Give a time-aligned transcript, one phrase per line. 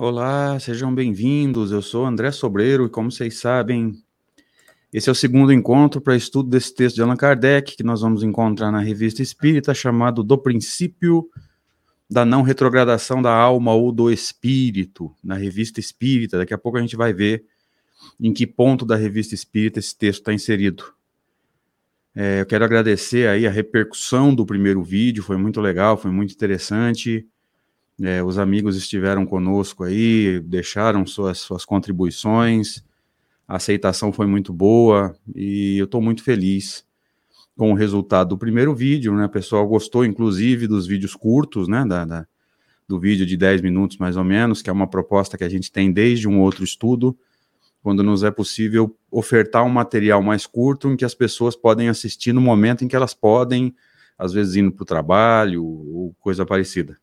[0.00, 1.72] Olá, sejam bem-vindos.
[1.72, 4.00] Eu sou André Sobreiro e, como vocês sabem,
[4.92, 8.22] esse é o segundo encontro para estudo desse texto de Allan Kardec, que nós vamos
[8.22, 11.28] encontrar na Revista Espírita, chamado Do Princípio
[12.08, 16.38] da Não Retrogradação da Alma ou do Espírito, na Revista Espírita.
[16.38, 17.44] Daqui a pouco a gente vai ver
[18.20, 20.94] em que ponto da Revista Espírita esse texto está inserido.
[22.14, 26.32] É, eu quero agradecer aí a repercussão do primeiro vídeo, foi muito legal, foi muito
[26.32, 27.26] interessante.
[28.00, 32.84] É, os amigos estiveram conosco aí, deixaram suas, suas contribuições,
[33.46, 36.84] a aceitação foi muito boa e eu estou muito feliz
[37.56, 39.24] com o resultado do primeiro vídeo, né?
[39.24, 41.84] O pessoal gostou, inclusive, dos vídeos curtos, né?
[41.84, 42.26] Da, da,
[42.86, 45.72] do vídeo de 10 minutos, mais ou menos, que é uma proposta que a gente
[45.72, 47.18] tem desde um outro estudo,
[47.82, 52.32] quando nos é possível ofertar um material mais curto em que as pessoas podem assistir
[52.32, 53.74] no momento em que elas podem,
[54.16, 56.98] às vezes indo para o trabalho ou coisa parecida.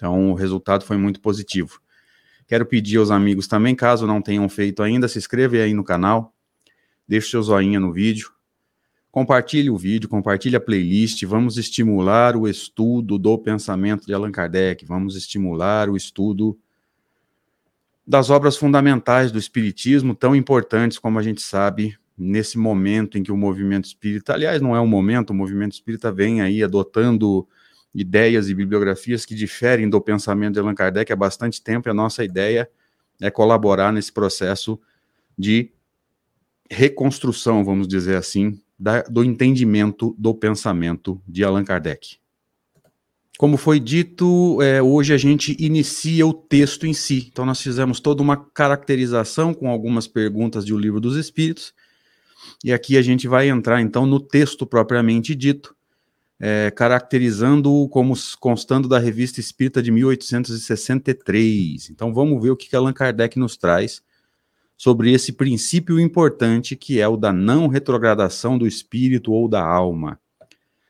[0.00, 1.78] Então, o resultado foi muito positivo.
[2.46, 6.34] Quero pedir aos amigos também, caso não tenham feito ainda, se inscreva aí no canal,
[7.06, 8.32] deixe seu joinha no vídeo,
[9.10, 14.86] compartilhe o vídeo, compartilhe a playlist, vamos estimular o estudo do pensamento de Allan Kardec,
[14.86, 16.58] vamos estimular o estudo
[18.06, 23.30] das obras fundamentais do Espiritismo, tão importantes como a gente sabe, nesse momento em que
[23.30, 27.46] o movimento espírita, aliás, não é um momento, o movimento espírita vem aí adotando
[27.94, 31.94] ideias e bibliografias que diferem do pensamento de Allan Kardec há bastante tempo, e a
[31.94, 32.70] nossa ideia
[33.20, 34.80] é colaborar nesse processo
[35.36, 35.70] de
[36.70, 42.18] reconstrução, vamos dizer assim, da, do entendimento do pensamento de Allan Kardec.
[43.36, 47.28] Como foi dito, é, hoje a gente inicia o texto em si.
[47.32, 51.72] Então, nós fizemos toda uma caracterização com algumas perguntas de O Livro dos Espíritos,
[52.62, 55.74] e aqui a gente vai entrar então no texto propriamente dito,
[56.40, 61.90] é, caracterizando-o como constando da Revista Espírita de 1863.
[61.90, 64.02] Então vamos ver o que Allan Kardec nos traz
[64.74, 70.18] sobre esse princípio importante que é o da não retrogradação do espírito ou da alma.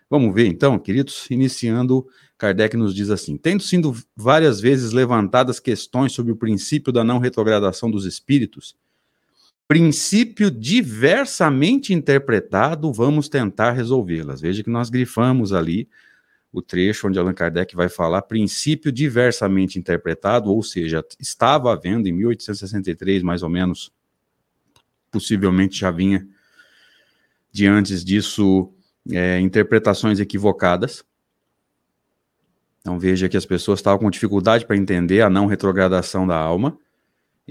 [0.09, 2.07] Vamos ver então, queridos, iniciando,
[2.39, 7.19] Kardec nos diz assim: tendo sido várias vezes levantadas questões sobre o princípio da não
[7.19, 8.77] retrogradação dos espíritos,
[9.71, 14.41] princípio diversamente interpretado, vamos tentar resolvê-las.
[14.41, 15.89] Veja que nós grifamos ali
[16.53, 22.13] o trecho onde Allan Kardec vai falar princípio diversamente interpretado, ou seja, estava havendo em
[22.13, 23.93] 1863, mais ou menos,
[25.09, 26.27] possivelmente já vinha
[27.53, 28.73] de antes disso
[29.09, 31.05] é, interpretações equivocadas.
[32.81, 36.77] Então veja que as pessoas estavam com dificuldade para entender a não retrogradação da alma.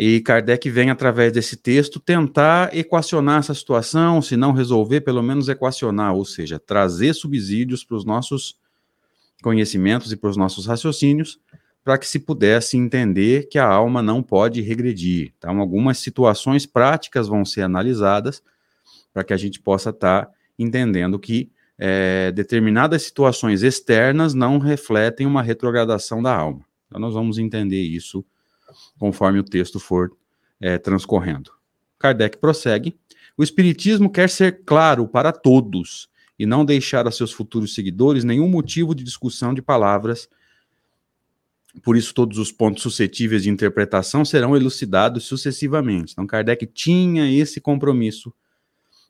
[0.02, 5.50] E Kardec vem, através desse texto, tentar equacionar essa situação, se não resolver, pelo menos
[5.50, 8.58] equacionar, ou seja, trazer subsídios para os nossos
[9.44, 11.38] conhecimentos e para os nossos raciocínios,
[11.84, 15.34] para que se pudesse entender que a alma não pode regredir.
[15.38, 18.42] Então, algumas situações práticas vão ser analisadas
[19.14, 25.28] para que a gente possa estar tá entendendo que é, determinadas situações externas não refletem
[25.28, 26.62] uma retrogradação da alma.
[26.88, 28.24] Então, nós vamos entender isso
[28.98, 30.12] conforme o texto for
[30.60, 31.52] é, transcorrendo.
[31.98, 32.98] Kardec prossegue.
[33.38, 38.48] O Espiritismo quer ser claro para todos e não deixar a seus futuros seguidores nenhum
[38.48, 40.30] motivo de discussão de palavras.
[41.84, 46.14] Por isso, todos os pontos suscetíveis de interpretação serão elucidados sucessivamente.
[46.14, 48.34] Então, Kardec tinha esse compromisso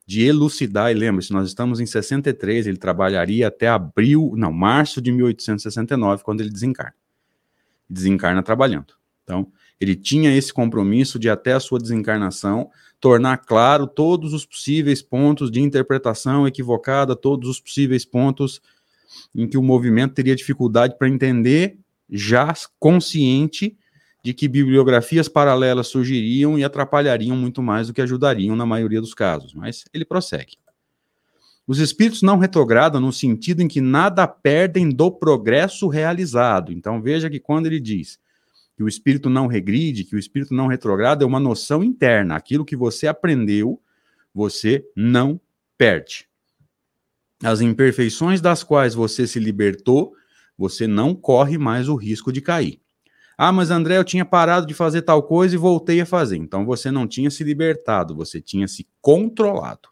[0.06, 5.12] de elucidar, e lembre-se, nós estamos em 63, ele trabalharia até abril, não, março de
[5.12, 6.96] 1869, quando ele desencarna.
[7.88, 8.99] Desencarna trabalhando.
[9.30, 9.48] Então,
[9.80, 15.52] ele tinha esse compromisso de, até a sua desencarnação, tornar claro todos os possíveis pontos
[15.52, 18.60] de interpretação equivocada, todos os possíveis pontos
[19.36, 21.78] em que o movimento teria dificuldade para entender,
[22.10, 23.78] já consciente
[24.24, 29.14] de que bibliografias paralelas surgiriam e atrapalhariam muito mais do que ajudariam na maioria dos
[29.14, 29.54] casos.
[29.54, 30.58] Mas ele prossegue.
[31.68, 36.74] Os espíritos não retrogradam no sentido em que nada perdem do progresso realizado.
[36.74, 38.20] Então veja que quando ele diz
[38.80, 42.38] que o espírito não regride, que o espírito não retrograda, é uma noção interna.
[42.38, 43.78] Aquilo que você aprendeu,
[44.34, 45.38] você não
[45.78, 46.30] perde.
[47.44, 50.14] As imperfeições das quais você se libertou,
[50.58, 52.80] você não corre mais o risco de cair.
[53.38, 56.38] Ah, mas André, eu tinha parado de fazer tal coisa e voltei a fazer.
[56.38, 59.90] Então você não tinha se libertado, você tinha se controlado.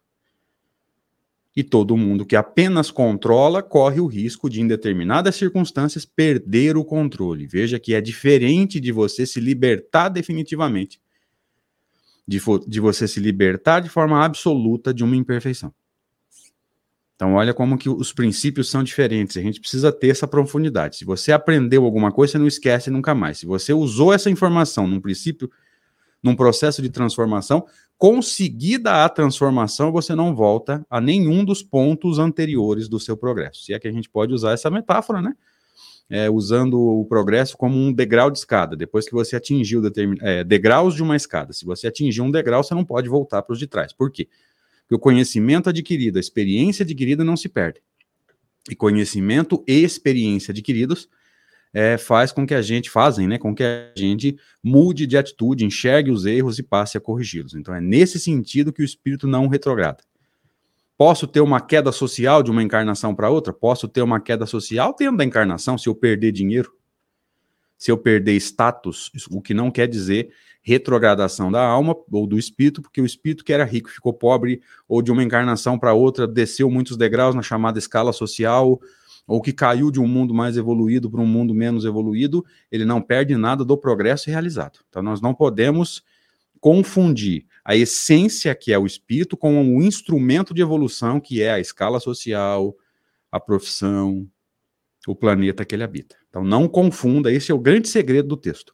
[1.58, 6.86] E todo mundo que apenas controla corre o risco de, em determinadas circunstâncias, perder o
[6.86, 7.48] controle.
[7.48, 11.02] Veja que é diferente de você se libertar definitivamente,
[12.28, 15.74] de, de você se libertar de forma absoluta de uma imperfeição.
[17.16, 19.36] Então, olha como que os princípios são diferentes.
[19.36, 20.98] A gente precisa ter essa profundidade.
[20.98, 23.40] Se você aprendeu alguma coisa, você não esquece nunca mais.
[23.40, 25.50] Se você usou essa informação num princípio,
[26.22, 27.66] num processo de transformação,
[27.98, 33.64] conseguida a transformação, você não volta a nenhum dos pontos anteriores do seu progresso.
[33.64, 35.36] Se é que a gente pode usar essa metáfora, né?
[36.10, 38.78] É, usando o progresso como um degrau de escada.
[38.78, 40.18] Depois que você atingiu determin...
[40.22, 43.52] é, degraus de uma escada, se você atingir um degrau, você não pode voltar para
[43.52, 43.92] os de trás.
[43.92, 44.30] Por quê?
[44.84, 47.82] Porque o conhecimento adquirido, a experiência adquirida não se perde.
[48.70, 51.10] E conhecimento e experiência adquiridos
[51.74, 55.66] é, faz com que a gente, fazem, né, com que a gente mude de atitude,
[55.66, 57.56] enxergue os erros e passe a corrigi-los.
[57.56, 60.04] Então é nesse sentido que o espírito não retrograda.
[60.98, 63.54] Posso ter uma queda social de uma encarnação para outra?
[63.54, 66.74] Posso ter uma queda social dentro da encarnação se eu perder dinheiro,
[67.78, 70.32] se eu perder status, o que não quer dizer
[70.68, 75.02] retrogradação da alma ou do espírito, porque o espírito que era rico ficou pobre, ou
[75.02, 78.78] de uma encarnação para outra desceu muitos degraus na chamada escala social,
[79.28, 83.02] ou que caiu de um mundo mais evoluído para um mundo menos evoluído, ele não
[83.02, 84.80] perde nada do progresso realizado.
[84.88, 86.02] Então nós não podemos
[86.62, 91.60] confundir a essência que é o espírito com o instrumento de evolução que é a
[91.60, 92.74] escala social,
[93.30, 94.26] a profissão,
[95.06, 96.16] o planeta que ele habita.
[96.30, 98.74] Então não confunda, esse é o grande segredo do texto.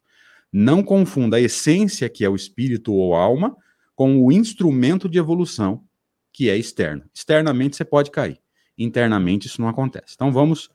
[0.51, 3.57] Não confunda a essência, que é o espírito ou alma,
[3.95, 5.83] com o instrumento de evolução,
[6.31, 7.03] que é externo.
[7.13, 8.39] Externamente você pode cair,
[8.77, 10.13] internamente isso não acontece.
[10.15, 10.69] Então vamos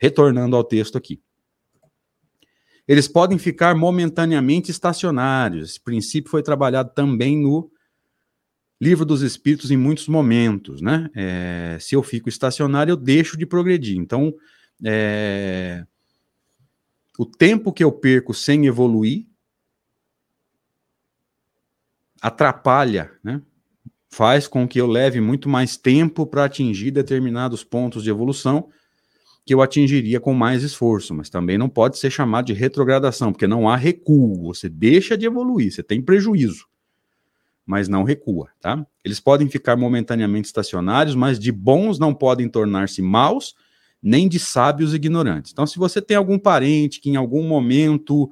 [0.00, 1.20] retornando ao texto aqui.
[2.86, 5.70] Eles podem ficar momentaneamente estacionários.
[5.70, 7.70] Esse princípio foi trabalhado também no
[8.80, 11.10] Livro dos Espíritos em muitos momentos, né?
[11.14, 13.98] É, se eu fico estacionário, eu deixo de progredir.
[13.98, 14.32] Então,
[14.84, 15.84] é,
[17.18, 19.26] o tempo que eu perco sem evoluir
[22.22, 23.42] atrapalha, né?
[24.10, 28.68] Faz com que eu leve muito mais tempo para atingir determinados pontos de evolução
[29.44, 33.46] que eu atingiria com mais esforço, mas também não pode ser chamado de retrogradação, porque
[33.46, 36.66] não há recuo, você deixa de evoluir, você tem prejuízo,
[37.64, 38.86] mas não recua, tá?
[39.02, 43.54] Eles podem ficar momentaneamente estacionários, mas de bons não podem tornar-se maus,
[44.02, 45.52] nem de sábios ignorantes.
[45.52, 48.30] Então, se você tem algum parente que em algum momento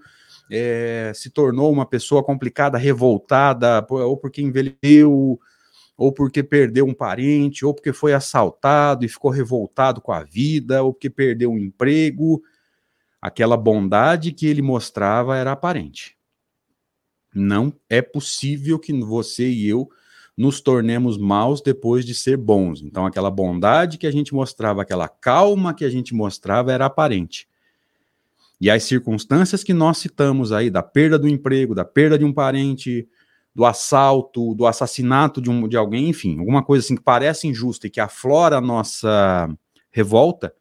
[0.51, 5.41] é, se tornou uma pessoa complicada, revoltada, ou porque envelheceu,
[5.97, 10.83] ou porque perdeu um parente, ou porque foi assaltado e ficou revoltado com a vida,
[10.83, 12.43] ou porque perdeu um emprego,
[13.21, 16.17] aquela bondade que ele mostrava era aparente.
[17.35, 19.89] Não é possível que você e eu
[20.37, 22.83] nos tornemos maus depois de ser bons.
[22.83, 27.49] Então, aquela bondade que a gente mostrava, aquela calma que a gente mostrava era aparente.
[28.61, 32.33] E as circunstâncias que nós citamos aí, da perda do emprego, da perda de um
[32.33, 33.09] parente,
[33.57, 37.87] do assalto, do assassinato de, um, de alguém, enfim, alguma coisa assim que parece injusta
[37.87, 39.49] e que aflora a nossa
[39.91, 40.55] revolta,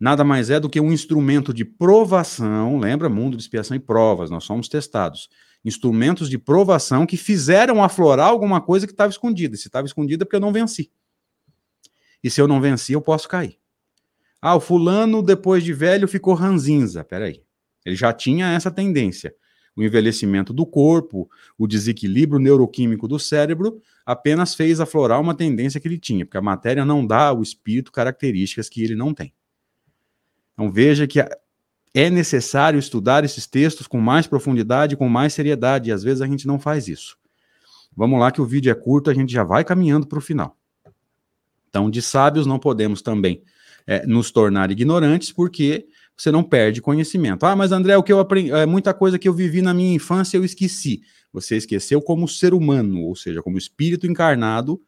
[0.00, 3.10] nada mais é do que um instrumento de provação, lembra?
[3.10, 5.28] Mundo de expiação e provas, nós somos testados
[5.62, 9.54] instrumentos de provação que fizeram aflorar alguma coisa que estava escondida.
[9.54, 10.90] Se estava escondida é porque eu não venci.
[12.24, 13.58] E se eu não venci, eu posso cair.
[14.40, 17.04] Ah, o fulano, depois de velho, ficou ranzinza.
[17.04, 17.44] Peraí.
[17.84, 19.34] Ele já tinha essa tendência.
[19.74, 25.88] O envelhecimento do corpo, o desequilíbrio neuroquímico do cérebro, apenas fez aflorar uma tendência que
[25.88, 29.32] ele tinha, porque a matéria não dá ao espírito características que ele não tem.
[30.52, 31.20] Então veja que
[31.94, 36.26] é necessário estudar esses textos com mais profundidade, com mais seriedade, e às vezes a
[36.26, 37.16] gente não faz isso.
[37.94, 40.56] Vamos lá, que o vídeo é curto, a gente já vai caminhando para o final.
[41.68, 43.42] Então, de sábios não podemos também
[43.86, 47.44] é, nos tornar ignorantes, porque você não perde conhecimento.
[47.44, 49.94] Ah, mas André, o que eu aprendi, é, muita coisa que eu vivi na minha
[49.94, 51.02] infância eu esqueci.
[51.32, 54.80] Você esqueceu como ser humano, ou seja, como espírito encarnado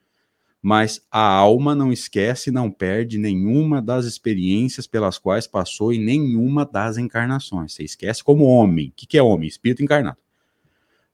[0.66, 6.64] mas a alma não esquece, não perde nenhuma das experiências pelas quais passou em nenhuma
[6.64, 7.74] das encarnações.
[7.74, 8.88] Você esquece como homem.
[8.88, 9.46] O que, é homem?
[9.46, 10.16] Espírito encarnado.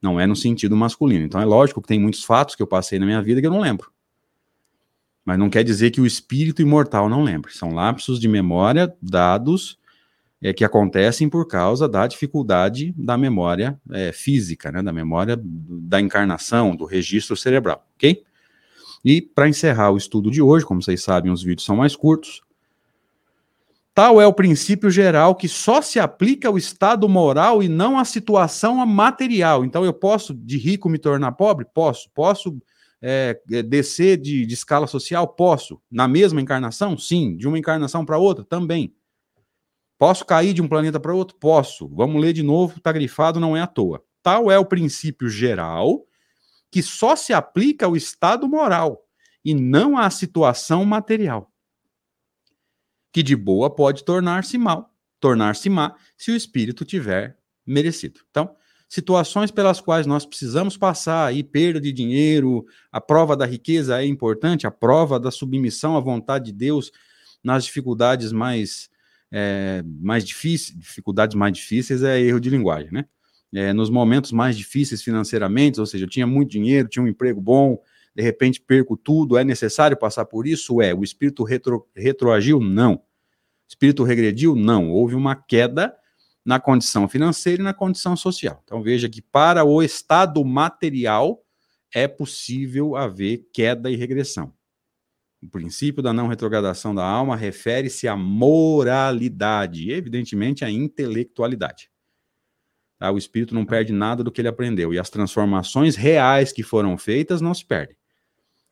[0.00, 1.24] Não é no sentido masculino.
[1.24, 3.50] Então é lógico que tem muitos fatos que eu passei na minha vida que eu
[3.50, 3.90] não lembro.
[5.24, 7.52] Mas não quer dizer que o espírito imortal não lembre.
[7.52, 9.79] São lapsos de memória dados
[10.42, 16.00] é, que acontecem por causa da dificuldade da memória é, física, né, da memória da
[16.00, 18.22] encarnação, do registro cerebral, ok?
[19.04, 22.42] E para encerrar o estudo de hoje, como vocês sabem, os vídeos são mais curtos.
[23.94, 28.04] Tal é o princípio geral que só se aplica ao estado moral e não à
[28.04, 29.64] situação material.
[29.64, 31.66] Então, eu posso de rico me tornar pobre?
[31.74, 32.08] Posso.
[32.14, 32.56] Posso
[33.02, 35.26] é, é, descer de, de escala social?
[35.26, 35.80] Posso.
[35.90, 36.96] Na mesma encarnação?
[36.96, 37.36] Sim.
[37.36, 38.44] De uma encarnação para outra?
[38.44, 38.94] Também.
[40.00, 41.36] Posso cair de um planeta para outro?
[41.36, 41.86] Posso.
[41.88, 44.02] Vamos ler de novo, está grifado, não é à toa.
[44.22, 46.06] Tal é o princípio geral
[46.70, 49.04] que só se aplica ao estado moral
[49.44, 51.52] e não à situação material,
[53.12, 54.90] que de boa pode tornar-se mal,
[55.20, 58.20] tornar-se má, se o espírito tiver merecido.
[58.30, 58.56] Então,
[58.88, 64.06] situações pelas quais nós precisamos passar aí, perda de dinheiro, a prova da riqueza é
[64.06, 66.90] importante, a prova da submissão à vontade de Deus
[67.44, 68.88] nas dificuldades mais,
[69.32, 73.04] é, mais difíceis, dificuldades mais difíceis é erro de linguagem, né?
[73.52, 77.40] É, nos momentos mais difíceis financeiramente, ou seja, eu tinha muito dinheiro, tinha um emprego
[77.40, 77.80] bom,
[78.14, 80.80] de repente perco tudo, é necessário passar por isso?
[80.80, 80.94] É.
[80.94, 82.60] O espírito retro, retroagiu?
[82.60, 82.94] Não.
[82.94, 83.02] O
[83.68, 84.54] espírito regrediu?
[84.54, 84.90] Não.
[84.90, 85.94] Houve uma queda
[86.44, 88.62] na condição financeira e na condição social.
[88.64, 91.42] Então veja que para o estado material
[91.92, 94.52] é possível haver queda e regressão.
[95.42, 101.90] O princípio da não retrogradação da alma refere-se à moralidade e, evidentemente, à intelectualidade.
[102.98, 103.10] Tá?
[103.10, 106.98] O espírito não perde nada do que ele aprendeu e as transformações reais que foram
[106.98, 107.96] feitas não se perdem.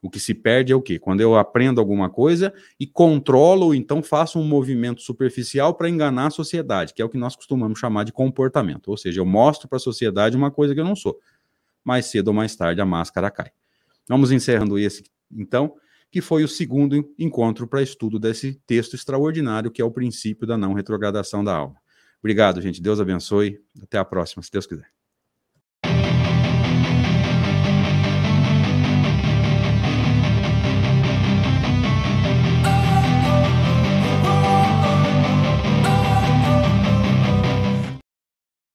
[0.00, 0.98] O que se perde é o quê?
[0.98, 6.26] Quando eu aprendo alguma coisa e controlo, ou então faço um movimento superficial para enganar
[6.26, 8.88] a sociedade, que é o que nós costumamos chamar de comportamento.
[8.88, 11.18] Ou seja, eu mostro para a sociedade uma coisa que eu não sou.
[11.82, 13.50] Mais cedo ou mais tarde a máscara cai.
[14.08, 15.74] Vamos encerrando esse, então,
[16.10, 20.56] que foi o segundo encontro para estudo desse texto extraordinário, que é o princípio da
[20.56, 21.76] não retrogradação da alma.
[22.20, 22.82] Obrigado, gente.
[22.82, 23.60] Deus abençoe.
[23.82, 24.97] Até a próxima, se Deus quiser.